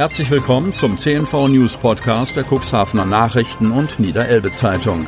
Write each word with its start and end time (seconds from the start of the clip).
Herzlich 0.00 0.30
willkommen 0.30 0.72
zum 0.72 0.96
CNV 0.96 1.48
News 1.48 1.76
Podcast 1.76 2.34
der 2.34 2.46
Cuxhavener 2.50 3.04
Nachrichten 3.04 3.70
und 3.70 4.00
Niederelbe 4.00 4.50
Zeitung. 4.50 5.06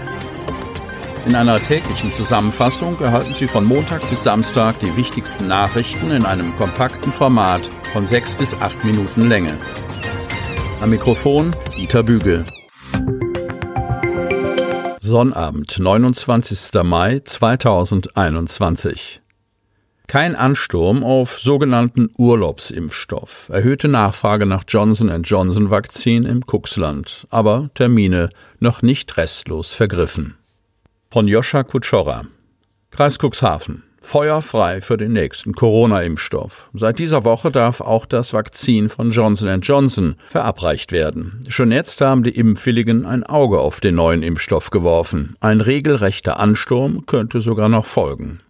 In 1.25 1.35
einer 1.35 1.59
täglichen 1.59 2.13
Zusammenfassung 2.13 3.01
erhalten 3.01 3.33
Sie 3.33 3.47
von 3.47 3.65
Montag 3.65 4.07
bis 4.11 4.23
Samstag 4.23 4.81
die 4.81 4.95
wichtigsten 4.95 5.49
Nachrichten 5.49 6.11
in 6.11 6.27
einem 6.27 6.55
kompakten 6.57 7.11
Format 7.11 7.63
von 7.95 8.07
sechs 8.07 8.35
bis 8.35 8.53
acht 8.61 8.85
Minuten 8.85 9.31
Länge. 9.31 9.57
Am 10.83 10.91
Mikrofon 10.91 11.57
Dieter 11.75 12.03
Bügel. 12.03 12.45
Sonnabend, 15.01 15.79
29. 15.79 16.83
Mai 16.83 17.23
2021. 17.25 19.22
Kein 20.07 20.37
Ansturm 20.37 21.05
auf 21.05 21.39
sogenannten 21.41 22.09
Urlaubsimpfstoff, 22.19 23.49
erhöhte 23.51 23.89
Nachfrage 23.89 24.47
nach 24.47 24.65
Johnson 24.69 25.23
Johnson 25.23 25.71
Vakzin 25.71 26.25
im 26.25 26.43
Cuxland, 26.45 27.27
aber 27.31 27.71
Termine 27.75 28.31
noch 28.59 28.83
nicht 28.83 29.17
restlos 29.17 29.73
vergriffen. 29.73 30.37
Von 31.11 31.29
Joscha 31.29 31.63
Kutschora 31.63 32.27
Kreis 32.91 33.19
Cuxhaven 33.19 33.85
Feuerfrei 34.03 34.81
für 34.81 34.97
den 34.97 35.13
nächsten 35.13 35.53
Corona-Impfstoff. 35.55 36.71
Seit 36.75 36.99
dieser 36.99 37.25
Woche 37.25 37.53
darf 37.53 37.81
auch 37.81 38.05
das 38.05 38.33
Vakzin 38.33 38.89
von 38.89 39.13
Johnson 39.13 39.61
Johnson 39.61 40.17
verabreicht 40.29 40.91
werden. 40.91 41.41
Schon 41.49 41.71
jetzt 41.71 42.01
haben 42.01 42.25
die 42.25 42.37
Impfwilligen 42.37 43.07
ein 43.07 43.23
Auge 43.23 43.61
auf 43.61 43.81
den 43.81 43.95
neuen 43.95 44.25
Impfstoff 44.25 44.71
geworfen. 44.71 45.37
Ein 45.41 45.61
regelrechter 45.61 46.41
Ansturm 46.41 47.07
könnte 47.07 47.41
sogar 47.41 47.69
noch 47.69 47.87
folgen. 47.87 48.41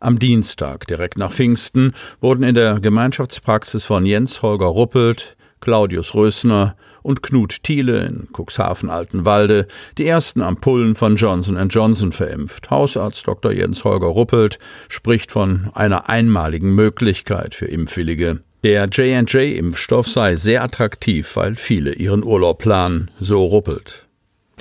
Am 0.00 0.18
Dienstag, 0.18 0.86
direkt 0.86 1.18
nach 1.18 1.32
Pfingsten, 1.32 1.92
wurden 2.20 2.42
in 2.42 2.54
der 2.54 2.80
Gemeinschaftspraxis 2.80 3.84
von 3.84 4.06
Jens 4.06 4.42
Holger 4.42 4.66
Ruppelt, 4.66 5.36
Claudius 5.60 6.14
Rösner 6.14 6.76
und 7.02 7.22
Knut 7.22 7.62
Thiele 7.62 8.04
in 8.04 8.28
Cuxhaven-Altenwalde 8.32 9.66
die 9.98 10.06
ersten 10.06 10.42
Ampullen 10.42 10.94
von 10.94 11.16
Johnson 11.16 11.68
Johnson 11.68 12.12
verimpft. 12.12 12.70
Hausarzt 12.70 13.26
Dr. 13.26 13.52
Jens 13.52 13.84
Holger 13.84 14.08
Ruppelt 14.08 14.58
spricht 14.88 15.32
von 15.32 15.70
einer 15.74 16.08
einmaligen 16.08 16.74
Möglichkeit 16.74 17.54
für 17.54 17.66
Impfwillige. 17.66 18.40
Der 18.64 18.86
J&J-Impfstoff 18.86 20.08
sei 20.08 20.36
sehr 20.36 20.62
attraktiv, 20.62 21.34
weil 21.34 21.56
viele 21.56 21.94
ihren 21.94 22.22
Urlaub 22.22 22.58
planen, 22.58 23.10
so 23.18 23.42
Ruppelt. 23.42 24.06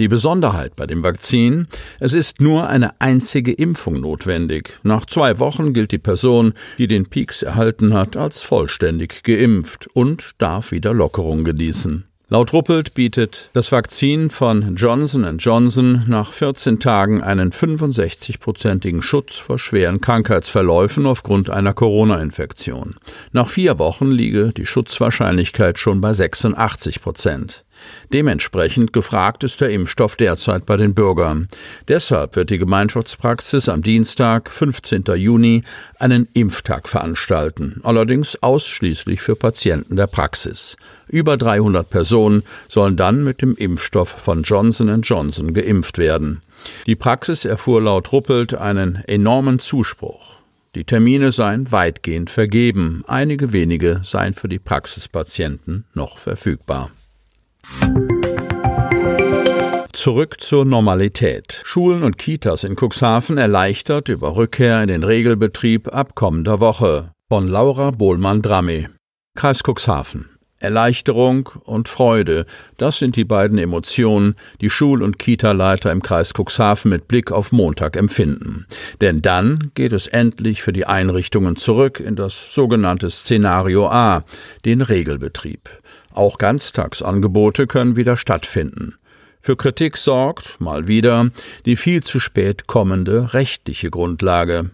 Die 0.02 0.08
Besonderheit 0.08 0.76
bei 0.76 0.88
dem 0.88 1.04
Vakzin, 1.04 1.68
es 2.00 2.14
ist 2.14 2.42
nur 2.42 2.68
eine 2.68 3.00
einzige 3.00 3.52
Impfung 3.52 4.00
notwendig. 4.00 4.80
Nach 4.82 5.06
zwei 5.06 5.38
Wochen 5.38 5.74
gilt 5.74 5.92
die 5.92 6.00
Person, 6.00 6.54
die 6.80 6.88
den 6.88 7.06
Peaks 7.06 7.44
erhalten 7.44 7.94
hat, 7.94 8.18
als 8.18 8.42
vollständig 8.42 9.22
geimpft 9.22 9.86
und 9.94 10.32
darf 10.40 10.72
wieder 10.72 10.96
Lockerung 10.96 11.44
genießen. 11.44 12.06
Laut 12.30 12.52
Ruppelt 12.52 12.96
bietet 12.96 13.52
das 13.54 13.72
Vakzin 13.72 14.32
von 14.32 14.76
Johnson 14.76 15.38
Johnson 15.38 16.04
nach 16.08 16.32
14 16.32 16.80
Tagen 16.80 17.22
einen 17.22 17.52
65-prozentigen 17.52 19.04
Schutz 19.04 19.36
vor 19.38 19.60
schweren 19.60 20.02
Krankheitsverläufen 20.02 21.06
aufgrund 21.06 21.52
einer 21.52 21.76
Corona-Infektion. 21.76 22.96
Nach 23.34 23.50
vier 23.50 23.78
Wochen 23.78 24.10
liege 24.10 24.52
die 24.52 24.66
Schutzwahrscheinlichkeit 24.66 25.78
schon 25.78 26.02
bei 26.02 26.14
86 26.14 27.02
Prozent. 27.02 27.66
Dementsprechend 28.14 28.94
gefragt 28.94 29.44
ist 29.44 29.62
der 29.62 29.70
Impfstoff 29.70 30.16
derzeit 30.16 30.66
bei 30.66 30.78
den 30.78 30.94
Bürgern. 30.94 31.48
Deshalb 31.88 32.36
wird 32.36 32.50
die 32.50 32.58
Gemeinschaftspraxis 32.58 33.70
am 33.70 33.82
Dienstag, 33.82 34.50
15. 34.52 35.04
Juni, 35.16 35.64
einen 36.00 36.28
Impftag 36.34 36.88
veranstalten, 36.88 37.82
allerdings 37.84 38.42
ausschließlich 38.42 39.22
für 39.22 39.36
Patienten 39.36 39.96
der 39.96 40.08
Praxis. 40.08 40.78
Über 41.08 41.38
300 41.38 41.90
Personen 41.90 42.44
sollen 42.68 42.96
dann 42.96 43.24
mit 43.24 43.42
dem 43.42 43.56
Impfstoff 43.56 44.09
von 44.09 44.44
Johnson 44.44 45.02
Johnson 45.02 45.54
geimpft 45.54 45.98
werden. 45.98 46.42
Die 46.86 46.96
Praxis 46.96 47.46
erfuhr 47.46 47.82
laut 47.82 48.12
Ruppelt 48.12 48.53
einen 48.53 48.98
enormen 49.08 49.59
Zuspruch. 49.59 50.42
Die 50.74 50.86
Termine 50.86 51.34
seien 51.34 51.72
weitgehend 51.72 52.30
vergeben, 52.30 53.03
einige 53.06 53.52
wenige 53.52 54.00
seien 54.03 54.34
für 54.34 54.48
die 54.48 54.59
Praxispatienten 54.59 55.86
noch 55.94 56.18
verfügbar. 56.18 56.90
Zurück 59.94 60.42
zur 60.42 60.66
Normalität. 60.66 61.62
Schulen 61.64 62.02
und 62.02 62.18
Kitas 62.18 62.64
in 62.64 62.76
Cuxhaven 62.76 63.38
erleichtert 63.38 64.10
über 64.10 64.36
Rückkehr 64.36 64.82
in 64.82 64.88
den 64.88 65.04
Regelbetrieb 65.04 65.94
ab 65.94 66.16
kommender 66.16 66.60
Woche. 66.60 67.12
Von 67.30 67.48
Laura 67.48 67.92
Bohlmann-Dramme. 67.92 68.88
Kreis 69.36 69.62
Cuxhaven. 69.64 70.30
Erleichterung 70.58 71.50
und 71.66 71.90
Freude, 71.90 72.46
das 72.78 73.00
sind 73.00 73.16
die 73.16 73.26
beiden 73.26 73.58
Emotionen, 73.58 74.36
die 74.62 74.70
Schul- 74.70 75.02
und 75.02 75.18
Kita-Leiter 75.18 75.92
im 75.92 76.02
Kreis 76.02 76.34
Cuxhaven 76.34 76.90
mit 76.90 77.08
Blick 77.08 77.32
auf 77.32 77.52
Montag 77.52 77.96
empfinden. 77.96 78.68
Denn 79.02 79.22
dann 79.22 79.72
geht 79.74 79.92
es 79.92 80.08
endlich 80.08 80.62
für 80.62 80.74
die 80.74 80.86
Einrichtungen 80.86 81.56
zurück 81.56 82.00
in 82.00 82.16
das 82.16 82.54
sogenannte 82.54 83.10
Szenario 83.10 83.88
A, 83.88 84.24
den 84.64 84.82
Regelbetrieb. 84.82 85.70
Auch 86.14 86.38
Ganztagsangebote 86.38 87.68
können 87.68 87.96
wieder 87.96 88.18
stattfinden. 88.18 88.96
Für 89.40 89.56
Kritik 89.56 89.98
sorgt, 89.98 90.60
mal 90.60 90.88
wieder, 90.88 91.30
die 91.66 91.76
viel 91.76 92.04
zu 92.04 92.20
spät 92.20 92.68
kommende 92.68 93.34
rechtliche 93.34 93.90
Grundlage. 93.90 94.70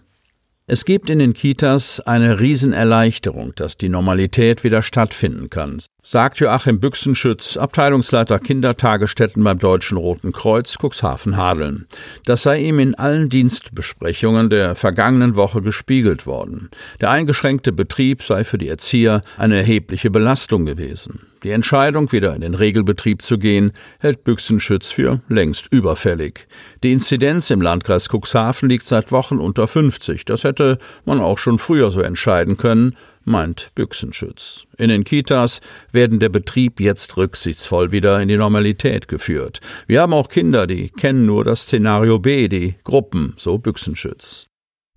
Es 0.69 0.83
gibt 0.83 1.09
in 1.09 1.19
den 1.19 1.33
Kitas 1.33 2.01
eine 2.01 2.41
Riesenerleichterung, 2.41 3.55
dass 3.55 3.77
die 3.77 3.87
Normalität 3.87 4.65
wieder 4.65 4.81
stattfinden 4.81 5.49
kann, 5.49 5.81
sagt 6.03 6.41
Joachim 6.41 6.81
Büchsenschütz, 6.81 7.55
Abteilungsleiter 7.55 8.37
Kindertagesstätten 8.37 9.41
beim 9.45 9.59
Deutschen 9.59 9.97
Roten 9.97 10.33
Kreuz 10.33 10.75
Cuxhaven-Hadeln. 10.77 11.87
Das 12.25 12.43
sei 12.43 12.59
ihm 12.59 12.79
in 12.79 12.95
allen 12.95 13.29
Dienstbesprechungen 13.29 14.49
der 14.49 14.75
vergangenen 14.75 15.37
Woche 15.37 15.61
gespiegelt 15.61 16.25
worden. 16.25 16.69
Der 16.99 17.11
eingeschränkte 17.11 17.71
Betrieb 17.71 18.21
sei 18.21 18.43
für 18.43 18.57
die 18.57 18.67
Erzieher 18.67 19.21
eine 19.37 19.55
erhebliche 19.55 20.11
Belastung 20.11 20.65
gewesen. 20.65 21.27
Die 21.43 21.51
Entscheidung, 21.51 22.11
wieder 22.11 22.33
in 22.33 22.41
den 22.41 22.55
Regelbetrieb 22.55 23.21
zu 23.21 23.37
gehen, 23.37 23.71
hält 23.99 24.23
Büchsenschütz 24.23 24.89
für 24.89 25.21
längst 25.29 25.71
überfällig. 25.71 26.47
Die 26.83 26.91
Inzidenz 26.91 27.51
im 27.51 27.61
Landkreis 27.61 28.09
Cuxhaven 28.09 28.69
liegt 28.69 28.85
seit 28.85 29.11
Wochen 29.11 29.37
unter 29.37 29.67
50. 29.67 30.25
Das 30.25 30.43
hätte 30.43 30.77
man 31.05 31.19
auch 31.19 31.37
schon 31.37 31.59
früher 31.59 31.91
so 31.91 32.01
entscheiden 32.01 32.57
können, 32.57 32.95
meint 33.23 33.71
Büchsenschütz. 33.75 34.65
In 34.77 34.89
den 34.89 35.03
Kitas 35.03 35.61
werden 35.91 36.19
der 36.19 36.29
Betrieb 36.29 36.79
jetzt 36.79 37.15
rücksichtsvoll 37.17 37.91
wieder 37.91 38.19
in 38.19 38.29
die 38.29 38.37
Normalität 38.37 39.07
geführt. 39.07 39.59
Wir 39.85 40.01
haben 40.01 40.13
auch 40.13 40.29
Kinder, 40.29 40.65
die 40.65 40.89
kennen 40.89 41.25
nur 41.25 41.43
das 41.43 41.63
Szenario 41.63 42.17
B, 42.17 42.47
die 42.47 42.75
Gruppen, 42.83 43.33
so 43.37 43.59
Büchsenschütz. 43.59 44.47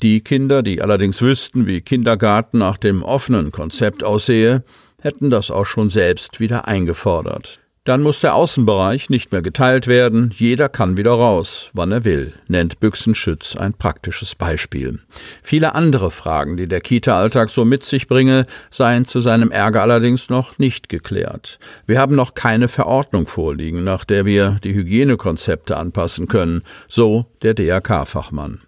Die 0.01 0.23
Kinder, 0.23 0.63
die 0.63 0.81
allerdings 0.81 1.21
wüssten, 1.21 1.67
wie 1.67 1.83
Kindergarten 1.83 2.57
nach 2.57 2.79
dem 2.79 3.03
offenen 3.03 3.53
Konzept 3.53 4.03
aussehe, 4.03 4.65
hätten 5.01 5.31
das 5.31 5.51
auch 5.51 5.67
schon 5.67 5.91
selbst 5.91 6.41
wieder 6.41 6.69
eingefordert. 6.69 7.61
Dann 7.85 8.03
muss 8.03 8.21
der 8.21 8.35
Außenbereich 8.35 9.09
nicht 9.09 9.33
mehr 9.33 9.41
geteilt 9.41 9.87
werden, 9.87 10.35
jeder 10.37 10.69
kann 10.69 10.99
wieder 10.99 11.13
raus, 11.13 11.71
wann 11.73 11.93
er 11.93 12.05
will, 12.05 12.35
nennt 12.47 12.79
Büchsenschütz 12.79 13.57
ein 13.57 13.73
praktisches 13.73 14.35
Beispiel. 14.35 14.99
Viele 15.43 15.75
andere 15.75 16.11
Fragen, 16.11 16.59
die 16.59 16.69
der 16.69 16.83
Kita-Alltag 16.83 17.49
so 17.49 17.65
mit 17.65 17.83
sich 17.83 18.07
bringe, 18.07 18.45
seien 18.71 19.07
zu 19.07 19.21
seinem 19.21 19.51
Ärger 19.51 19.81
allerdings 19.81 20.29
noch 20.29 20.59
nicht 20.59 20.91
geklärt. 20.91 21.59
Wir 21.87 21.99
haben 21.99 22.15
noch 22.15 22.35
keine 22.35 22.69
Verordnung 22.69 23.27
vorliegen, 23.27 23.83
nach 23.83 24.05
der 24.05 24.27
wir 24.27 24.59
die 24.63 24.75
Hygienekonzepte 24.75 25.79
anpassen 25.79 26.29
können, 26.29 26.63
so 26.87 27.27
der 27.41 27.55
DRK-Fachmann. 27.55 28.61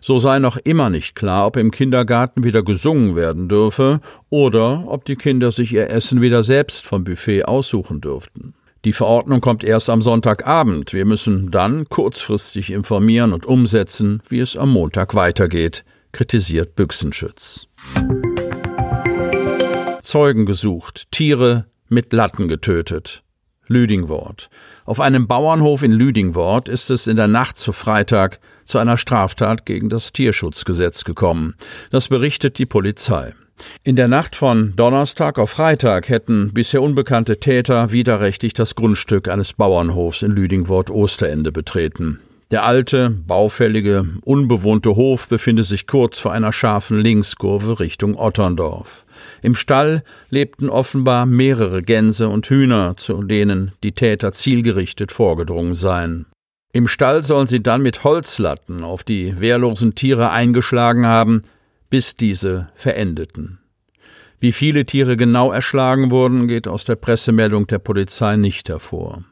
So 0.00 0.18
sei 0.18 0.38
noch 0.38 0.56
immer 0.56 0.90
nicht 0.90 1.14
klar, 1.14 1.46
ob 1.46 1.56
im 1.56 1.70
Kindergarten 1.70 2.42
wieder 2.44 2.62
gesungen 2.62 3.16
werden 3.16 3.48
dürfe 3.48 4.00
oder 4.28 4.84
ob 4.86 5.04
die 5.04 5.16
Kinder 5.16 5.50
sich 5.52 5.72
ihr 5.72 5.90
Essen 5.90 6.20
wieder 6.20 6.42
selbst 6.42 6.86
vom 6.86 7.04
Buffet 7.04 7.44
aussuchen 7.44 8.00
dürften. 8.00 8.54
Die 8.84 8.94
Verordnung 8.94 9.42
kommt 9.42 9.62
erst 9.62 9.90
am 9.90 10.00
Sonntagabend. 10.00 10.94
Wir 10.94 11.04
müssen 11.04 11.50
dann 11.50 11.86
kurzfristig 11.88 12.72
informieren 12.72 13.34
und 13.34 13.44
umsetzen, 13.44 14.22
wie 14.28 14.40
es 14.40 14.56
am 14.56 14.70
Montag 14.70 15.14
weitergeht, 15.14 15.84
kritisiert 16.12 16.76
Büchsenschütz. 16.76 17.66
Zeugen 20.02 20.46
gesucht, 20.46 21.12
Tiere 21.12 21.66
mit 21.88 22.12
Latten 22.12 22.48
getötet. 22.48 23.22
Lüdingwort. 23.70 24.50
Auf 24.84 25.00
einem 25.00 25.28
Bauernhof 25.28 25.84
in 25.84 25.92
Lüdingwort 25.92 26.68
ist 26.68 26.90
es 26.90 27.06
in 27.06 27.16
der 27.16 27.28
Nacht 27.28 27.56
zu 27.56 27.72
Freitag 27.72 28.40
zu 28.64 28.78
einer 28.78 28.96
Straftat 28.96 29.64
gegen 29.64 29.88
das 29.88 30.12
Tierschutzgesetz 30.12 31.04
gekommen. 31.04 31.54
Das 31.90 32.08
berichtet 32.08 32.58
die 32.58 32.66
Polizei. 32.66 33.32
In 33.84 33.94
der 33.94 34.08
Nacht 34.08 34.34
von 34.34 34.74
Donnerstag 34.74 35.38
auf 35.38 35.50
Freitag 35.50 36.08
hätten 36.08 36.52
bisher 36.52 36.82
unbekannte 36.82 37.38
Täter 37.38 37.92
widerrechtlich 37.92 38.54
das 38.54 38.74
Grundstück 38.74 39.28
eines 39.28 39.52
Bauernhofs 39.52 40.22
in 40.22 40.32
Lüdingwort 40.32 40.90
Osterende 40.90 41.52
betreten. 41.52 42.18
Der 42.50 42.64
alte, 42.64 43.10
baufällige, 43.10 44.04
unbewohnte 44.24 44.96
Hof 44.96 45.28
befindet 45.28 45.66
sich 45.66 45.86
kurz 45.86 46.18
vor 46.18 46.32
einer 46.32 46.52
scharfen 46.52 46.98
Linkskurve 46.98 47.78
Richtung 47.78 48.16
Otterndorf. 48.16 49.06
Im 49.40 49.54
Stall 49.54 50.02
lebten 50.30 50.68
offenbar 50.68 51.26
mehrere 51.26 51.80
Gänse 51.80 52.28
und 52.28 52.50
Hühner, 52.50 52.94
zu 52.96 53.22
denen 53.22 53.70
die 53.84 53.92
Täter 53.92 54.32
zielgerichtet 54.32 55.12
vorgedrungen 55.12 55.74
seien. 55.74 56.26
Im 56.72 56.88
Stall 56.88 57.22
sollen 57.22 57.46
sie 57.46 57.62
dann 57.62 57.82
mit 57.82 58.02
Holzlatten 58.02 58.82
auf 58.82 59.04
die 59.04 59.38
wehrlosen 59.38 59.94
Tiere 59.94 60.30
eingeschlagen 60.30 61.06
haben, 61.06 61.42
bis 61.88 62.16
diese 62.16 62.68
verendeten. 62.74 63.60
Wie 64.40 64.52
viele 64.52 64.86
Tiere 64.86 65.16
genau 65.16 65.52
erschlagen 65.52 66.10
wurden, 66.10 66.48
geht 66.48 66.66
aus 66.66 66.84
der 66.84 66.96
Pressemeldung 66.96 67.68
der 67.68 67.78
Polizei 67.78 68.34
nicht 68.34 68.68
hervor. 68.68 69.22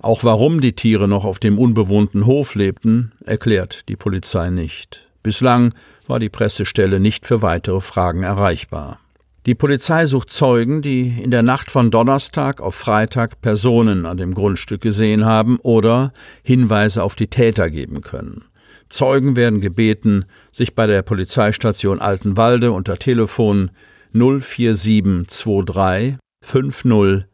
Auch 0.00 0.24
warum 0.24 0.60
die 0.60 0.74
Tiere 0.74 1.08
noch 1.08 1.24
auf 1.24 1.38
dem 1.38 1.58
unbewohnten 1.58 2.26
Hof 2.26 2.54
lebten, 2.54 3.12
erklärt 3.24 3.88
die 3.88 3.96
Polizei 3.96 4.50
nicht. 4.50 5.08
Bislang 5.22 5.74
war 6.06 6.18
die 6.18 6.28
Pressestelle 6.28 7.00
nicht 7.00 7.26
für 7.26 7.42
weitere 7.42 7.80
Fragen 7.80 8.22
erreichbar. 8.22 9.00
Die 9.46 9.54
Polizei 9.54 10.04
sucht 10.04 10.30
Zeugen, 10.30 10.82
die 10.82 11.14
in 11.22 11.30
der 11.30 11.42
Nacht 11.42 11.70
von 11.70 11.90
Donnerstag 11.90 12.60
auf 12.60 12.74
Freitag 12.74 13.40
Personen 13.40 14.04
an 14.04 14.18
dem 14.18 14.34
Grundstück 14.34 14.82
gesehen 14.82 15.24
haben 15.24 15.58
oder 15.62 16.12
Hinweise 16.42 17.02
auf 17.02 17.14
die 17.14 17.28
Täter 17.28 17.70
geben 17.70 18.02
können. 18.02 18.44
Zeugen 18.88 19.36
werden 19.36 19.60
gebeten, 19.60 20.24
sich 20.52 20.74
bei 20.74 20.86
der 20.86 21.02
Polizeistation 21.02 22.00
Altenwalde 22.00 22.72
unter 22.72 22.98
Telefon 22.98 23.70
04723 24.12 26.16
50 26.42 27.28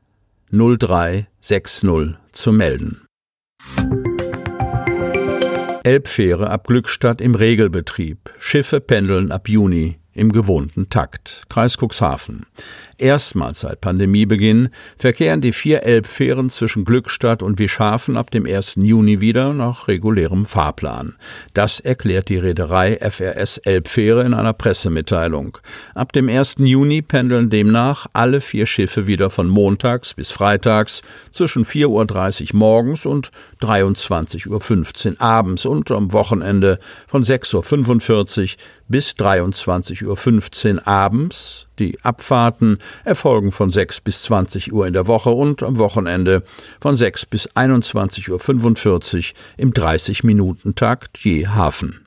0360 1.45 2.17
zu 2.33 2.53
melden. 2.53 3.07
Elbfähre 5.83 6.49
ab 6.49 6.67
Glückstadt 6.67 7.21
im 7.21 7.35
Regelbetrieb. 7.35 8.31
Schiffe 8.39 8.81
pendeln 8.81 9.31
ab 9.31 9.51
Juni 9.51 9.99
im 10.15 10.33
gewohnten 10.33 10.89
Takt. 10.89 11.43
Kreis 11.51 11.77
Cuxhaven. 11.77 12.47
Erstmals 12.99 13.61
seit 13.61 13.81
Pandemiebeginn 13.81 14.69
verkehren 14.97 15.41
die 15.41 15.53
vier 15.53 15.83
Elbfähren 15.83 16.49
zwischen 16.51 16.85
Glückstadt 16.85 17.43
und 17.43 17.59
Wischhafen 17.59 18.17
ab 18.17 18.31
dem 18.31 18.47
1. 18.47 18.77
Juni 18.77 19.21
wieder 19.21 19.53
nach 19.53 19.89
regulärem 19.89 20.47
Fahrplan. 20.47 21.17
Das 21.55 21.81
erklärt 21.81 22.29
die 22.29 22.39
Reederei 22.39 22.99
FRS 22.99 23.59
Elbfähre 23.59 24.23
in 24.25 24.35
einer 24.35 24.53
Pressemitteilung. 24.53 25.59
Ab 25.95 26.13
dem 26.13 26.29
1. 26.29 26.57
Juni 26.59 27.03
pendeln 27.03 27.51
demnach 27.51 28.07
alle 28.13 28.41
vier 28.41 28.67
Schiffe 28.67 29.07
wieder 29.07 29.31
von 29.31 29.49
montags 29.49 30.15
bis 30.15 30.31
freitags 30.31 31.03
zwischen 31.33 31.65
4.30 31.65 32.53
Uhr 32.53 32.59
morgens 32.59 33.07
und 33.07 33.31
23.15 33.61 35.13
Uhr 35.13 35.21
abends 35.21 35.67
und 35.67 35.91
am 35.91 36.13
Wochenende 36.13 36.79
von 37.09 37.25
6.45 37.25 38.43
Uhr 38.43 38.59
bis 38.89 39.11
23.15 39.13 40.75
Uhr 40.75 40.87
abends 40.87 41.67
die 41.79 41.99
Abfahrten 42.03 42.79
erfolgen 43.05 43.53
von 43.53 43.71
6 43.71 44.01
bis 44.01 44.23
20 44.23 44.73
Uhr 44.73 44.87
in 44.87 44.93
der 44.93 45.07
Woche 45.07 45.31
und 45.31 45.63
am 45.63 45.79
Wochenende 45.79 46.43
von 46.81 46.97
6 46.97 47.27
bis 47.27 47.49
21.45 47.51 49.17
Uhr 49.17 49.39
im 49.57 49.73
30-Minuten-Takt 49.73 51.19
je 51.19 51.47
Hafen. 51.47 52.07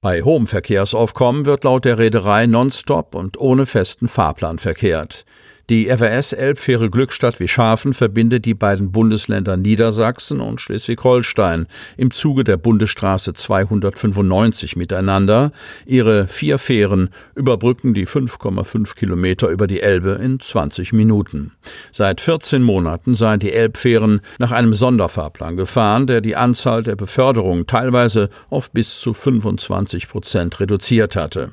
Bei 0.00 0.22
hohem 0.22 0.46
Verkehrsaufkommen 0.46 1.44
wird 1.44 1.64
laut 1.64 1.84
der 1.84 1.98
Reederei 1.98 2.46
nonstop 2.46 3.16
und 3.16 3.38
ohne 3.40 3.66
festen 3.66 4.06
Fahrplan 4.06 4.60
verkehrt. 4.60 5.24
Die 5.70 5.90
FRS 5.90 6.32
Elbfähre 6.32 6.88
Glückstadt 6.88 7.40
Wischhafen 7.40 7.92
verbindet 7.92 8.46
die 8.46 8.54
beiden 8.54 8.90
Bundesländer 8.90 9.58
Niedersachsen 9.58 10.40
und 10.40 10.62
Schleswig-Holstein 10.62 11.66
im 11.98 12.10
Zuge 12.10 12.42
der 12.42 12.56
Bundesstraße 12.56 13.34
295 13.34 14.76
miteinander. 14.76 15.50
Ihre 15.84 16.26
vier 16.26 16.56
Fähren 16.56 17.10
überbrücken 17.34 17.92
die 17.92 18.06
5,5 18.06 18.96
Kilometer 18.96 19.48
über 19.48 19.66
die 19.66 19.82
Elbe 19.82 20.12
in 20.12 20.40
20 20.40 20.94
Minuten. 20.94 21.52
Seit 21.92 22.22
14 22.22 22.62
Monaten 22.62 23.14
seien 23.14 23.40
die 23.40 23.52
Elbfähren 23.52 24.22
nach 24.38 24.52
einem 24.52 24.72
Sonderfahrplan 24.72 25.58
gefahren, 25.58 26.06
der 26.06 26.22
die 26.22 26.34
Anzahl 26.36 26.82
der 26.82 26.96
Beförderungen 26.96 27.66
teilweise 27.66 28.30
auf 28.48 28.70
bis 28.70 28.98
zu 29.00 29.12
25 29.12 30.08
Prozent 30.08 30.60
reduziert 30.60 31.14
hatte. 31.14 31.52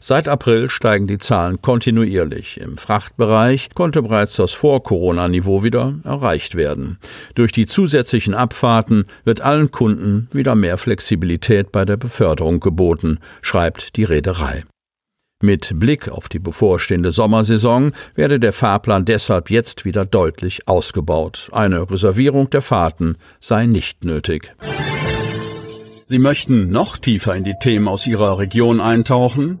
Seit 0.00 0.28
April 0.28 0.70
steigen 0.70 1.06
die 1.06 1.18
Zahlen 1.18 1.60
kontinuierlich. 1.60 2.60
Im 2.60 2.76
Frachtbereich 2.76 3.70
konnte 3.74 4.02
bereits 4.02 4.36
das 4.36 4.52
Vor-Corona-Niveau 4.52 5.62
wieder 5.62 5.94
erreicht 6.04 6.54
werden. 6.54 6.98
Durch 7.34 7.52
die 7.52 7.66
zusätzlichen 7.66 8.34
Abfahrten 8.34 9.04
wird 9.24 9.40
allen 9.40 9.70
Kunden 9.70 10.28
wieder 10.32 10.54
mehr 10.54 10.78
Flexibilität 10.78 11.72
bei 11.72 11.84
der 11.84 11.96
Beförderung 11.96 12.60
geboten, 12.60 13.18
schreibt 13.42 13.96
die 13.96 14.04
Reederei. 14.04 14.64
Mit 15.40 15.78
Blick 15.78 16.10
auf 16.10 16.28
die 16.28 16.40
bevorstehende 16.40 17.12
Sommersaison 17.12 17.92
werde 18.16 18.40
der 18.40 18.52
Fahrplan 18.52 19.04
deshalb 19.04 19.50
jetzt 19.50 19.84
wieder 19.84 20.04
deutlich 20.04 20.66
ausgebaut. 20.66 21.48
Eine 21.52 21.88
Reservierung 21.88 22.50
der 22.50 22.60
Fahrten 22.60 23.16
sei 23.38 23.66
nicht 23.66 24.04
nötig. 24.04 24.52
Sie 26.04 26.18
möchten 26.18 26.70
noch 26.70 26.96
tiefer 26.96 27.36
in 27.36 27.44
die 27.44 27.54
Themen 27.60 27.86
aus 27.86 28.06
Ihrer 28.08 28.38
Region 28.38 28.80
eintauchen? 28.80 29.60